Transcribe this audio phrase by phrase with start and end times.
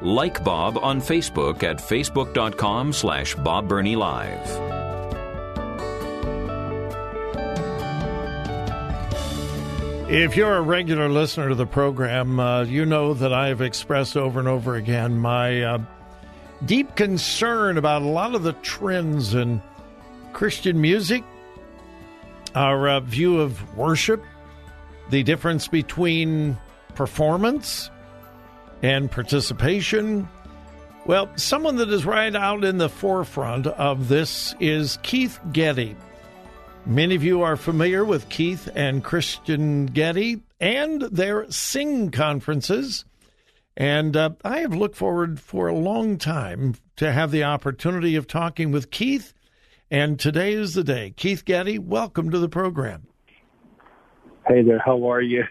[0.00, 4.48] Like Bob on Facebook at facebook.com slash Bob Burney Live.
[10.08, 14.16] If you're a regular listener to the program, uh, you know that I have expressed
[14.16, 15.78] over and over again my uh,
[16.64, 19.60] deep concern about a lot of the trends in
[20.32, 21.24] Christian music,
[22.54, 24.24] our uh, view of worship,
[25.10, 26.56] the difference between
[26.94, 27.90] performance
[28.82, 30.28] and participation.
[31.06, 35.96] Well, someone that is right out in the forefront of this is Keith Getty.
[36.84, 43.04] Many of you are familiar with Keith and Kristyn Getty and their Sing conferences.
[43.76, 48.26] And uh, I have looked forward for a long time to have the opportunity of
[48.26, 49.32] talking with Keith.
[49.90, 51.14] And today is the day.
[51.16, 53.06] Keith Getty, welcome to the program.
[54.46, 55.44] Hey there, how are you?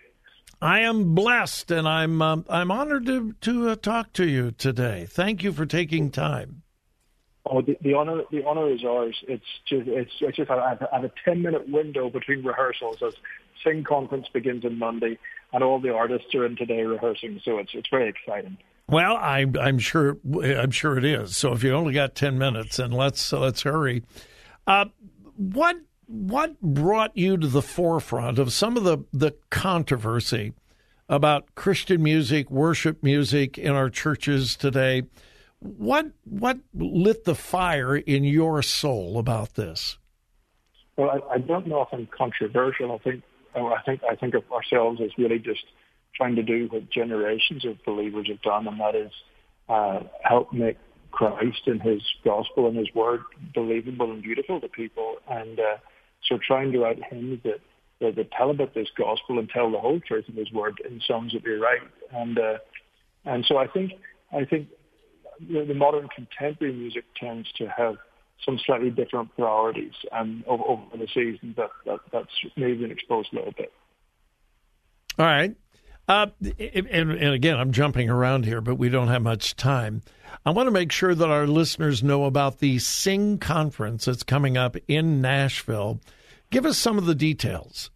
[0.62, 5.06] I am blessed, and I'm um, I'm honored to to uh, talk to you today.
[5.10, 6.64] Thank you for taking time.
[7.46, 9.16] Oh, the, the honor the honor is ours.
[9.28, 12.98] It's just it's, it's just I have, I have a ten minute window between rehearsals
[13.06, 13.14] as
[13.64, 15.18] Sing conference begins on Monday,
[15.54, 17.40] and all the artists are in today rehearsing.
[17.44, 18.58] So it's it's very exciting.
[18.90, 21.36] Well, I, I'm sure I'm sure it is.
[21.36, 24.04] So if you only got ten minutes, and let's let's hurry.
[24.66, 24.86] Uh,
[25.36, 30.54] what what brought you to the forefront of some of the the controversy
[31.10, 35.04] about Christian music, worship music in our churches today?
[35.60, 39.98] What what lit the fire in your soul about this?
[40.96, 42.92] Well, I, I don't know if I'm controversial.
[42.92, 43.24] I think
[43.56, 45.64] I think I think of ourselves as really just
[46.16, 49.12] trying to do what generations of believers have done, and that is
[49.70, 50.78] uh, help make
[51.12, 53.22] Christ and His gospel and His word
[53.54, 55.18] believable and beautiful to people.
[55.30, 55.78] And uh,
[56.28, 57.60] so, trying to hymns that,
[58.00, 61.34] that tell about this gospel and tell the whole truth of His word in songs
[61.34, 61.82] that we write.
[62.12, 62.58] And uh,
[63.26, 63.94] and so, I think
[64.32, 64.70] I think
[65.40, 67.98] the, the modern contemporary music tends to have
[68.46, 73.30] some slightly different priorities, and over, over the seasons, that, that that's maybe been exposed
[73.34, 73.72] a little bit.
[75.18, 75.56] All right.
[76.08, 76.28] Uh,
[76.60, 80.04] and, and, again, I'm jumping around here, but we don't have much time.
[80.46, 84.56] I want to make sure that our listeners know about the Sing conference that's coming
[84.56, 86.00] up in Nashville.
[86.50, 87.92] Give us some of the details.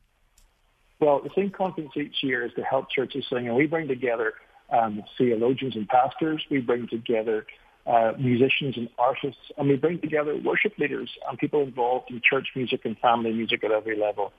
[0.99, 4.33] Well, the Sing conference each year is to help churches sing, and we bring together
[4.71, 6.43] um, theologians and pastors.
[6.49, 7.45] We bring together
[7.87, 12.49] uh, musicians and artists, and we bring together worship leaders and people involved in church
[12.55, 14.31] music and family music at every level.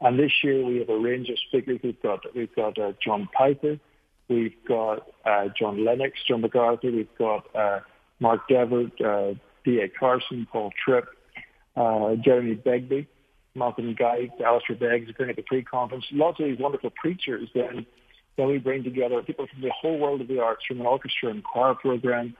[0.00, 1.78] And this year we have a range of speakers.
[1.82, 3.78] We've got we've got uh, John Piper,
[4.28, 7.80] we've got uh, John Lennox, John MacArthur, we've got uh,
[8.20, 9.34] Mark Dever, uh,
[9.64, 9.88] D.A.
[9.88, 11.06] Carson, Paul Tripp,
[11.76, 13.06] uh, Jeremy Begbie,
[13.54, 16.04] Malcolm Guite, Alistair Beggs appearing at the pre-conference.
[16.12, 17.48] Lots of these wonderful preachers.
[17.54, 17.86] Then
[18.36, 21.28] then we bring together people from the whole world of the arts, from an orchestra
[21.28, 22.34] and choir program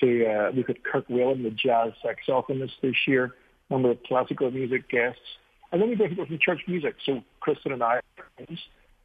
[0.00, 3.34] to uh, we've got Kirk Whalum, the jazz saxophonist this year,
[3.70, 5.20] a number of classical music guests.
[5.72, 6.96] And then we bring people from church music.
[7.04, 8.02] So Kristyn and I are
[8.36, 8.60] friends.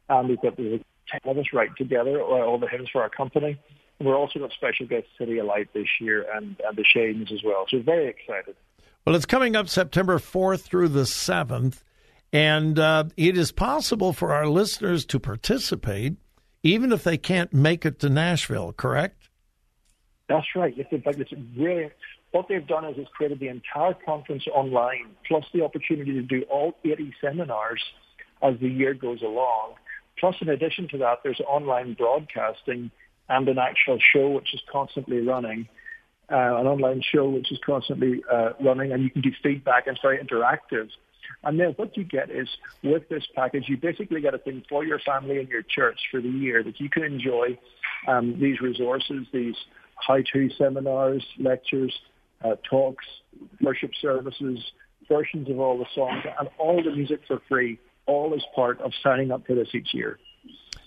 [0.08, 0.80] And we've got the
[1.10, 3.58] 10 of us write together all the hymns for our company.
[3.98, 7.66] And we're also got special guests CityAlight this year and, and the Shanes as well.
[7.68, 8.56] So very excited.
[9.04, 11.82] Well, it's coming up September 4th through the 7th.
[12.32, 16.16] And uh, it is possible for our listeners to participate
[16.62, 19.28] even if they can't make it to Nashville, correct?
[20.28, 20.72] That's right.
[20.76, 21.90] It's, in fact, it's really
[22.30, 26.42] what they've done is it's created the entire conference online, plus the opportunity to do
[26.50, 27.82] all 80 seminars
[28.42, 29.74] as the year goes along.
[30.18, 32.90] Plus, in addition to that, there's online broadcasting
[33.28, 35.68] and an actual show which is constantly running,
[36.30, 39.96] uh, an online show which is constantly uh, running, and you can do feedback and
[39.96, 40.88] it's very interactive.
[41.44, 42.48] And then what you get is
[42.82, 46.20] with this package, you basically get a thing for your family and your church for
[46.20, 47.58] the year that you can enjoy
[48.06, 49.56] um, these resources, these
[49.96, 51.92] how-to seminars, lectures,
[52.44, 53.04] uh, talks,
[53.60, 54.58] worship services,
[55.08, 58.92] versions of all the songs, and all the music for free, all as part of
[59.02, 60.18] signing up for this each year.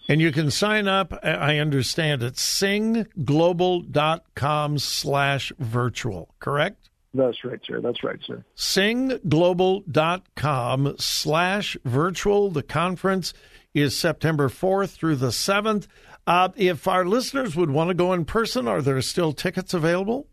[0.07, 6.91] And you can sign up, I understand it, singglobal.com slash virtual, correct?
[7.15, 7.81] That's right, sir.
[7.81, 8.45] That's right, sir.
[8.55, 12.51] Singglobal.com slash virtual.
[12.51, 13.33] The conference
[13.73, 15.87] is September 4th through the 7th.
[16.27, 20.27] Uh, if our listeners would want to go in person, are there still tickets available?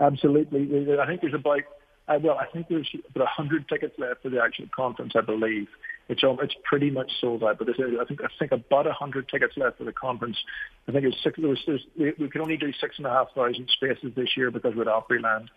[0.00, 0.98] Absolutely.
[0.98, 1.60] I think there's about,
[2.08, 5.68] uh, well, I think there's about 100 tickets left for the actual conference, I believe.
[6.08, 9.78] It's it's pretty much sold out, but I think I think about 100 tickets left
[9.78, 10.36] for the conference.
[10.88, 11.38] I think it's six.
[11.38, 14.36] There was, there's, we, we could only do six and a half thousand spaces this
[14.36, 15.48] year because we're at Opryland.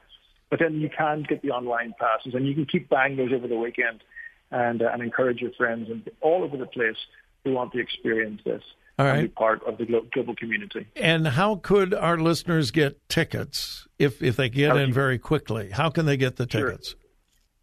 [0.50, 3.48] But then you can get the online passes, and you can keep buying those over
[3.48, 4.04] the weekend,
[4.52, 6.98] and uh, and encourage your friends and all over the place
[7.44, 8.62] who want to experience this.
[8.98, 9.20] All right.
[9.20, 10.88] And be part of the global community.
[10.96, 15.72] And how could our listeners get tickets if if they get in very quickly?
[15.72, 16.90] How can they get the tickets?
[16.90, 17.00] Sure.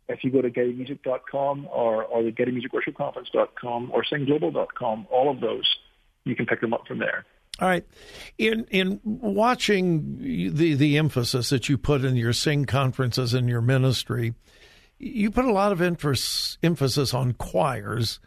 [0.09, 5.65] If you go to gettymusic.com or, or the gettymusicworshipconference.com or singglobal.com, all of those,
[6.25, 7.25] you can pick them up from there.
[7.61, 7.87] All right.
[8.39, 10.19] In in watching
[10.55, 14.35] the the emphasis that you put in your sing conferences and your ministry,
[14.99, 18.21] you put a lot of emphasis emphasis on choirs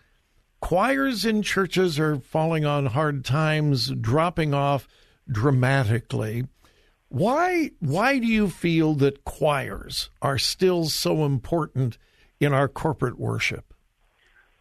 [0.66, 4.88] choirs in churches are falling on hard times, dropping off
[5.30, 6.44] dramatically.
[7.10, 11.98] Why why do you feel that choirs are still so important
[12.40, 13.74] in our corporate worship?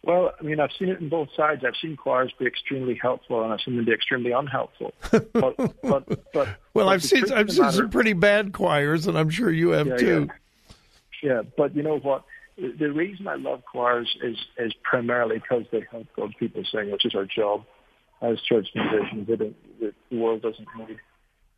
[0.03, 1.63] Well, I mean, I've seen it in both sides.
[1.67, 4.93] I've seen choirs be extremely helpful, and I've seen them be extremely unhelpful.
[5.11, 9.19] But, but, but well, but I've seen I've seen matter, some pretty bad choirs, and
[9.19, 10.29] I'm sure you have yeah, too.
[11.23, 11.33] Yeah.
[11.35, 12.25] yeah, but you know what?
[12.57, 17.05] the reason I love choirs is is primarily because they help God's people sing, which
[17.05, 17.65] is our job
[18.23, 19.27] as church musicians.
[19.81, 20.99] the world doesn't need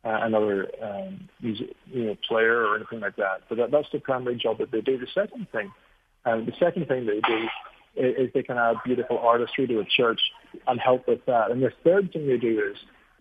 [0.05, 3.41] uh, another um, music, you know, player or anything like that.
[3.49, 4.97] But that, that's the primary job that they do.
[4.97, 5.71] The second thing,
[6.25, 7.47] uh, the second thing they do
[7.95, 10.21] is, is they can add beautiful artistry to a church
[10.67, 11.51] and help with that.
[11.51, 12.77] And the third thing they do is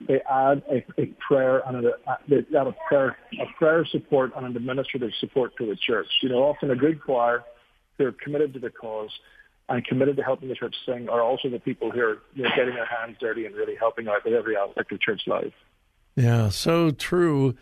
[0.06, 1.92] they add a, a prayer and a,
[2.28, 6.08] they add a prayer, a prayer support and an administrative support to the church.
[6.22, 7.44] You know, often a good choir
[7.96, 9.10] who are committed to the cause
[9.68, 12.50] and committed to helping the church sing are also the people who are you know,
[12.54, 15.54] getting their hands dirty and really helping out with every aspect of church life.
[16.16, 17.54] Yeah, so true.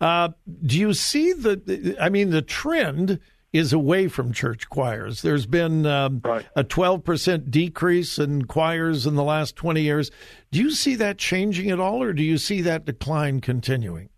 [0.00, 0.30] Uh,
[0.64, 1.96] do you see the?
[2.00, 3.20] I mean, the trend
[3.52, 5.22] is away from church choirs.
[5.22, 6.46] There's been um, right.
[6.54, 10.10] a 12% decrease in choirs in the last 20 years.
[10.50, 14.10] Do you see that changing at all, or do you see that decline continuing?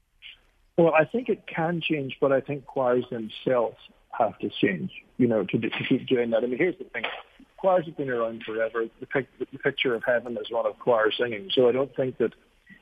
[0.76, 3.76] Well, I think it can change, but I think choirs themselves
[4.18, 6.42] have to change, you know, to, to keep doing that.
[6.42, 7.04] I mean, here's the thing.
[7.56, 8.86] Choirs have been around forever.
[8.98, 11.50] The, pic, the picture of heaven is one of choir singing.
[11.52, 12.32] So I don't think that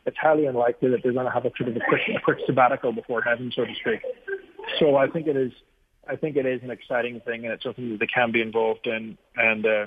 [0.08, 2.38] it's highly unlikely that they're going to have a sort of a quick, a quick
[2.46, 4.00] sabbatical before heaven, so to speak.
[4.78, 5.52] So I think it is,
[6.08, 8.86] I think it is an exciting thing, and it's something that they can be involved
[8.86, 9.18] in.
[9.36, 9.86] And uh,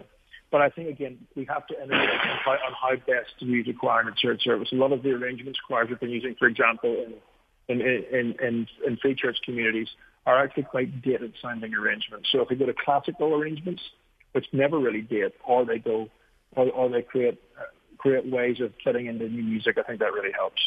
[0.52, 3.68] but I think again we have to innovate on how, on how best to use
[3.68, 4.70] a choir in a church service.
[4.72, 7.14] A lot of the arrangements choirs have been using, for example, in
[7.68, 9.88] in in in, in free church communities
[10.28, 12.30] are actually quite dated sounding arrangements.
[12.32, 13.82] So if we go to classical arrangements,
[14.34, 16.10] which never really date, or they go,
[16.56, 17.42] or, or they create
[18.02, 20.62] create ways of fitting into new music, I think that really helps.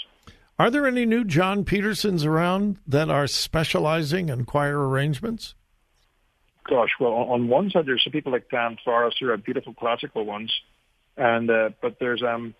[0.58, 5.54] Are there any new John Petersons around that are specializing in choir arrangements?
[6.68, 10.24] Gosh, well, on one side there's some people like Dan Forrest who are beautiful classical
[10.24, 10.52] ones,
[11.16, 12.54] and uh, but there's um,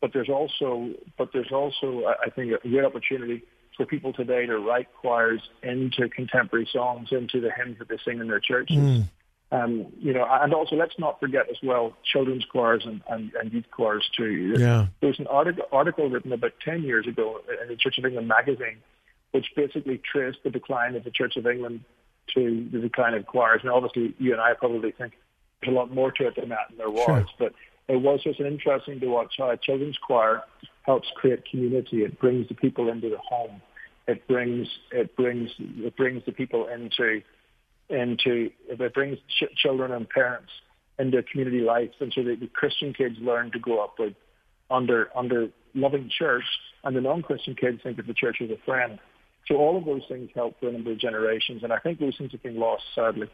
[0.00, 3.42] but there's also but there's also I think a great opportunity
[3.76, 8.20] for people today to write choirs into contemporary songs, into the hymns that they sing
[8.20, 8.76] in their churches.
[8.76, 9.04] Mm.
[9.52, 13.52] Um, you know, and also let's not forget as well children's choirs and, and, and
[13.52, 14.54] youth choirs too.
[14.58, 14.86] Yeah.
[15.00, 18.28] There was an article, article written about 10 years ago in the Church of England
[18.28, 18.78] magazine,
[19.32, 21.84] which basically traced the decline of the Church of England
[22.34, 23.60] to the decline of choirs.
[23.62, 25.12] And obviously, you and I probably think
[25.60, 27.04] there's a lot more to it than that, and there was.
[27.04, 27.26] Sure.
[27.38, 27.52] But
[27.88, 30.44] it was just interesting to watch how a children's choir
[30.82, 32.04] helps create community.
[32.04, 33.60] It brings the people into the home.
[34.08, 37.20] It brings it brings it brings the people into
[37.88, 40.50] into if it brings ch- children and parents
[40.98, 44.14] into community life, and so that the Christian kids learn to grow up with
[44.70, 46.44] under under loving church,
[46.84, 48.98] and the non-Christian kids think of the church as a friend.
[49.48, 52.16] So all of those things help for a number of generations, and I think those
[52.16, 53.28] things have been lost sadly.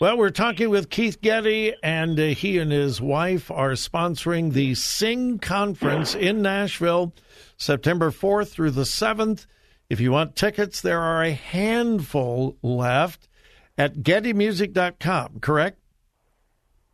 [0.00, 4.74] Well, we're talking with Keith Getty, and uh, he and his wife are sponsoring the
[4.74, 7.14] Sing Conference in Nashville,
[7.56, 9.46] September 4th through the 7th.
[9.94, 13.28] If you want tickets, there are a handful left
[13.78, 15.78] at gettymusic.com, correct?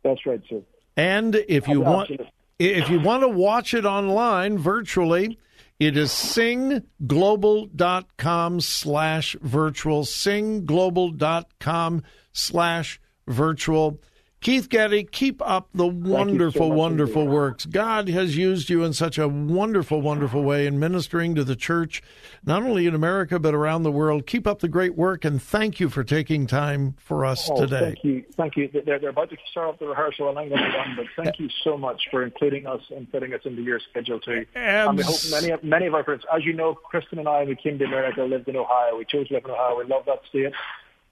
[0.03, 0.61] That's right, sir.
[0.95, 2.11] And if you want
[2.59, 5.39] if you want to watch it online virtually,
[5.79, 12.03] it is singglobal.com slash virtual, singglobal.com
[12.33, 13.99] slash virtual.
[14.41, 17.67] Keith Getty, keep up the wonderful, so wonderful works.
[17.67, 22.01] God has used you in such a wonderful, wonderful way in ministering to the church,
[22.43, 24.25] not only in America, but around the world.
[24.25, 27.93] Keep up the great work, and thank you for taking time for us oh, today.
[27.93, 28.23] Thank you.
[28.35, 28.67] Thank you.
[28.83, 31.23] They're, they're about to start off the rehearsal, and I'm going to be done, but
[31.23, 34.47] thank you so much for including us and fitting us into your schedule, too.
[34.55, 37.27] Um, Abs- and we hope many, many of our friends, as you know, Kristyn and
[37.27, 38.97] I, we came to America, lived in Ohio.
[38.97, 39.77] We chose to live in Ohio.
[39.77, 40.51] We love that state.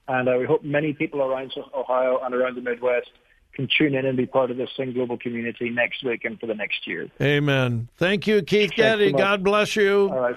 [0.08, 3.10] And uh, we hope many people around Ohio and around the Midwest
[3.54, 6.46] can tune in and be part of this Sing Global community next week and for
[6.46, 7.08] the next year.
[7.20, 7.88] Amen.
[7.96, 9.12] Thank you, Keith Getty.
[9.12, 10.10] God bless you.
[10.10, 10.36] All right.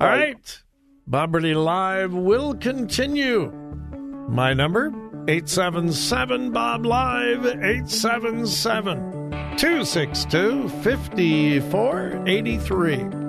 [0.00, 0.34] All right.
[0.34, 0.62] right.
[1.06, 3.50] Bob Live will continue.
[4.28, 4.86] My number,
[5.28, 13.21] 877 Bob Live, 877 262 5483.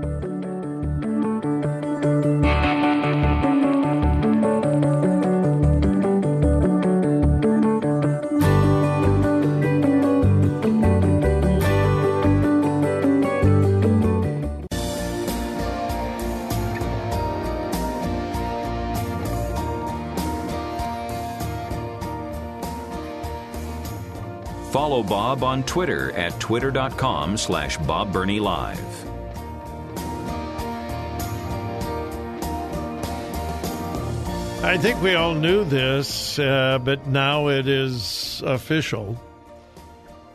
[24.74, 28.80] Follow Bob on Twitter at twitter.com slash Bob Live.
[34.64, 39.14] I think we all knew this, uh, but now it is official.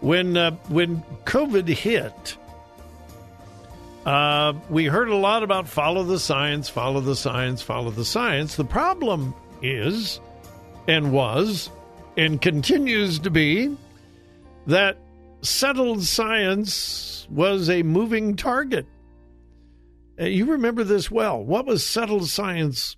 [0.02, 2.36] When uh, when COVID hit,
[4.06, 8.54] uh, we heard a lot about follow the science, follow the science, follow the science.
[8.54, 10.20] The problem is,
[10.86, 11.70] and was,
[12.16, 13.76] and continues to be,
[14.68, 14.98] that
[15.40, 18.86] settled science was a moving target.
[20.20, 21.42] Uh, you remember this well.
[21.42, 22.96] What was settled science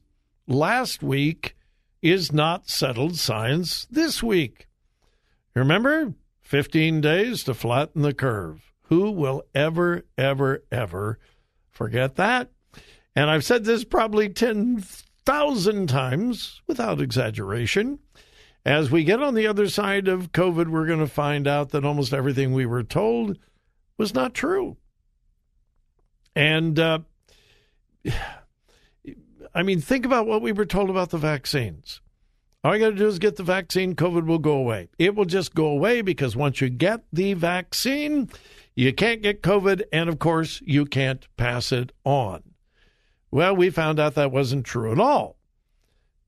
[0.49, 1.55] last week
[2.03, 4.67] is not settled science this week.
[5.55, 6.15] Remember?
[6.43, 8.73] 15 days to flatten the curve.
[8.85, 11.21] Who will ever, ever, ever
[11.71, 12.51] forget that?
[13.15, 18.01] And I've said this probably 10,000 times without exaggeration.
[18.65, 21.85] As we get on the other side of COVID, we're going to find out that
[21.85, 23.39] almost everything we were told
[23.97, 24.77] was not true.
[26.37, 27.01] And uh,
[29.55, 32.01] I mean, think about what we were told about the vaccines.
[32.63, 34.91] All you got to do is get the vaccine, COVID will go away.
[34.99, 38.29] It will just go away because once you get the vaccine,
[38.75, 42.43] you can't get COVID, and of course, you can't pass it on.
[43.31, 45.40] Well, we found out that wasn't true at all.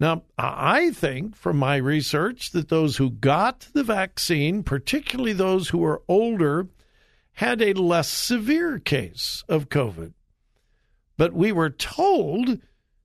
[0.03, 5.85] Now, I think from my research that those who got the vaccine, particularly those who
[5.85, 6.67] are older,
[7.35, 10.13] had a less severe case of COVID.
[11.17, 12.59] But we were told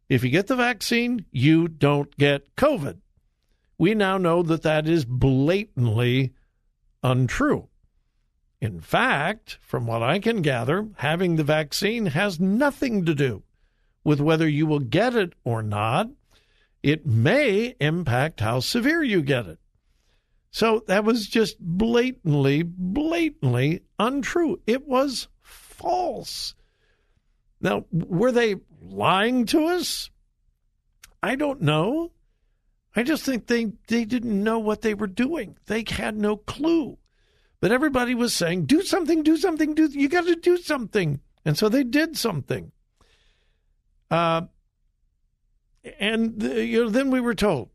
[0.10, 2.98] if you get the vaccine, you don't get COVID.
[3.78, 6.34] We now know that that is blatantly
[7.04, 7.68] untrue.
[8.60, 13.44] In fact, from what I can gather, having the vaccine has nothing to do
[14.04, 16.10] with whether you will get it or not
[16.88, 19.60] it may impact how severe you get it.
[20.52, 24.62] So that was just blatantly, blatantly untrue.
[24.66, 26.56] It was false.
[27.60, 30.10] Now, were they lying to us?
[31.22, 32.14] I don't know.
[32.96, 35.58] I just think they, they didn't know what they were doing.
[35.66, 36.98] They had no clue.
[37.60, 41.20] But everybody was saying, do something, do something, do you got to do something.
[41.44, 42.72] And so they did something.
[44.10, 44.44] Uh,
[46.00, 47.70] and you know, then we were told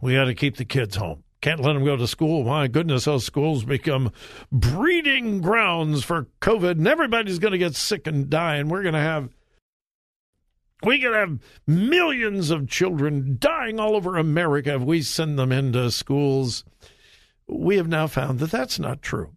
[0.00, 1.24] we got to keep the kids home.
[1.40, 2.44] Can't let them go to school.
[2.44, 4.12] My goodness, those schools become
[4.52, 8.56] breeding grounds for COVID, and everybody's going to get sick and die.
[8.56, 9.28] And we're going to have
[10.84, 15.90] we could have millions of children dying all over America if we send them into
[15.90, 16.64] schools.
[17.46, 19.36] We have now found that that's not true.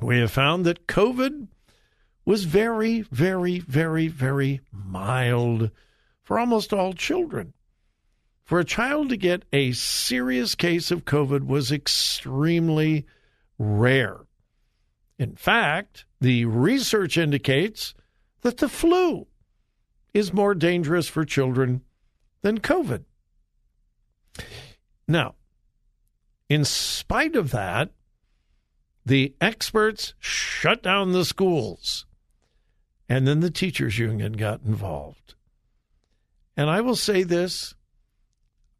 [0.00, 1.48] We have found that COVID
[2.24, 5.70] was very, very, very, very mild
[6.28, 7.54] for almost all children.
[8.44, 13.06] For a child to get a serious case of COVID was extremely
[13.58, 14.18] rare.
[15.18, 17.94] In fact, the research indicates
[18.42, 19.26] that the flu
[20.12, 21.80] is more dangerous for children
[22.42, 23.04] than COVID.
[25.08, 25.34] Now,
[26.50, 27.92] in spite of that,
[29.06, 32.04] the experts shut down the schools,
[33.08, 35.34] and then the teachers' union got involved.
[36.58, 37.76] And I will say this,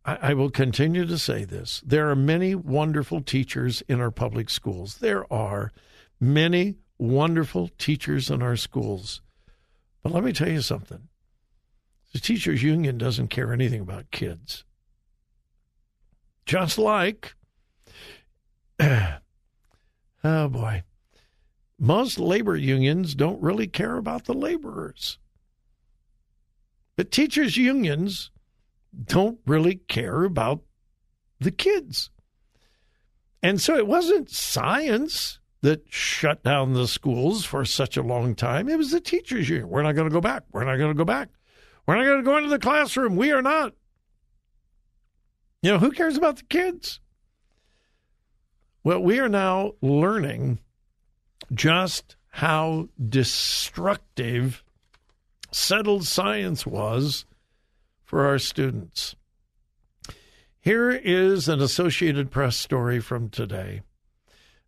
[0.04, 1.80] I, I will continue to say this.
[1.86, 4.96] There are many wonderful teachers in our public schools.
[4.96, 5.70] There are
[6.18, 9.22] many wonderful teachers in our schools.
[10.02, 11.06] But let me tell you something
[12.12, 14.64] the teachers' union doesn't care anything about kids.
[16.46, 17.36] Just like
[18.80, 19.18] oh
[20.24, 20.82] boy.
[21.78, 25.18] Most labor unions don't really care about the laborers.
[26.98, 28.32] But teachers' unions
[29.04, 30.62] don't really care about
[31.38, 32.10] the kids.
[33.40, 38.68] And so it wasn't science that shut down the schools for such a long time.
[38.68, 39.68] It was the teachers' union.
[39.68, 40.42] We're not going to go back.
[40.50, 41.28] We're not going to go back.
[41.86, 43.14] We're not going to go into the classroom.
[43.14, 43.74] We are not.
[45.62, 46.98] You know, who cares about the kids?
[48.82, 50.58] Well, we are now learning
[51.54, 54.64] just how destructive
[55.50, 57.24] settled science was
[58.04, 59.16] for our students.
[60.60, 63.82] Here is an Associated Press story from today.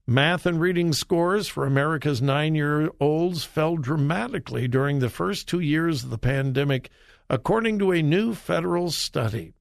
[0.07, 5.61] Math and reading scores for America's nine year olds fell dramatically during the first two
[5.61, 6.91] years of the pandemic,
[7.29, 9.53] according to a new federal study.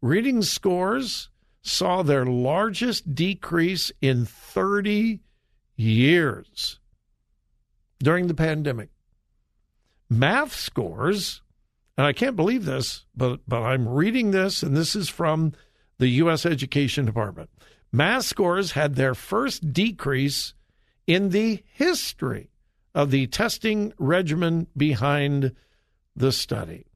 [0.00, 1.28] Reading scores
[1.62, 5.20] saw their largest decrease in 30
[5.76, 6.80] years
[7.98, 8.88] during the pandemic.
[10.10, 11.40] Math scores,
[11.96, 15.52] and I can't believe this, but, but I'm reading this, and this is from
[15.98, 16.44] the U.S.
[16.44, 17.48] Education Department.
[17.92, 20.52] Math scores had their first decrease
[21.06, 22.50] in the history
[22.92, 25.54] of the testing regimen behind
[26.16, 26.86] the study.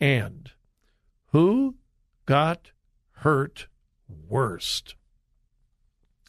[0.00, 0.50] And
[1.32, 1.76] who
[2.24, 2.70] got
[3.12, 3.66] hurt
[4.28, 4.94] worst?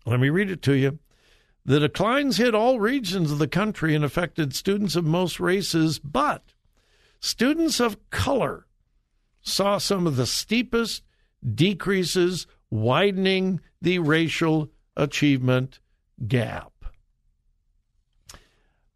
[0.06, 1.00] Let me read it to you.
[1.68, 6.54] The declines hit all regions of the country and affected students of most races, but
[7.20, 8.66] students of color
[9.42, 11.04] saw some of the steepest
[11.46, 15.80] decreases, widening the racial achievement
[16.26, 16.72] gap.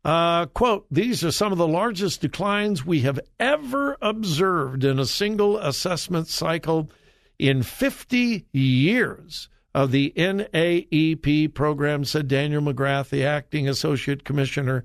[0.06, 5.06] Uh, quote, these are some of the largest declines we have ever observed in a
[5.06, 6.90] single assessment cycle
[7.38, 14.84] in 50 years of the NAEP program, said Daniel McGrath, the acting associate commissioner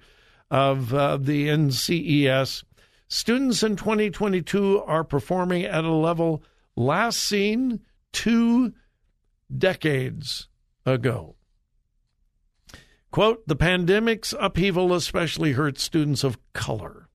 [0.50, 2.64] of uh, the NCES.
[3.08, 6.42] Students in 2022 are performing at a level
[6.76, 7.80] last seen
[8.12, 8.72] two
[9.56, 10.48] decades
[10.84, 11.36] ago.
[13.10, 17.08] Quote, the pandemic's upheaval especially hurt students of color.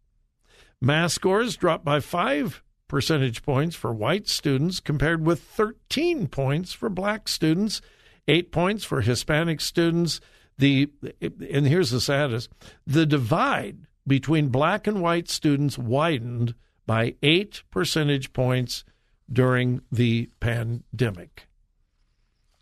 [0.81, 6.89] Math scores dropped by five percentage points for white students compared with 13 points for
[6.89, 7.81] black students,
[8.27, 10.19] eight points for Hispanic students.
[10.57, 10.89] The
[11.21, 12.49] and here's the saddest:
[12.85, 16.53] the divide between black and white students widened
[16.85, 18.83] by eight percentage points
[19.31, 21.47] during the pandemic.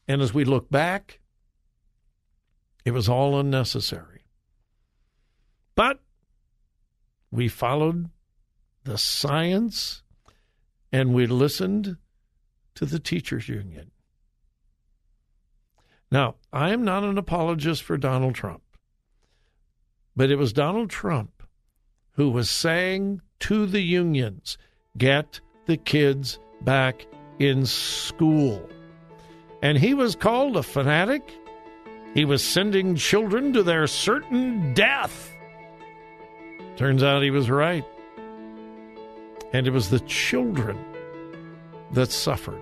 [0.08, 1.22] And as we look back,
[2.86, 4.26] it was all unnecessary.
[5.74, 6.02] But
[7.32, 8.12] we followed
[8.84, 10.04] the science
[10.92, 11.98] and we listened
[12.76, 13.92] to the teachers union.
[16.12, 18.64] Now, I am not an apologist for Donald Trump,
[20.16, 21.44] but it was Donald Trump
[22.14, 24.58] who was saying to the unions,
[24.98, 27.06] get the kids back
[27.38, 28.68] in school.
[29.62, 31.34] And he was called a fanatic.
[32.14, 35.34] He was sending children to their certain death.
[36.76, 37.86] Turns out he was right.
[39.52, 40.78] And it was the children
[41.92, 42.62] that suffered.